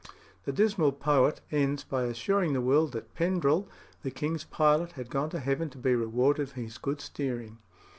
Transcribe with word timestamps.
The 0.45 0.51
dismal 0.51 0.93
poet 0.93 1.41
ends 1.51 1.83
by 1.83 2.05
assuring 2.05 2.53
the 2.53 2.59
world 2.61 2.91
that 2.93 3.13
Pendrell, 3.13 3.67
the 4.01 4.09
king's 4.09 4.43
pilot, 4.45 4.93
had 4.93 5.11
gone 5.11 5.29
to 5.29 5.39
heaven 5.39 5.69
to 5.69 5.77
be 5.77 5.93
rewarded 5.93 6.49
for 6.49 6.59
his 6.61 6.79
good 6.79 6.99
steering. 6.99 7.59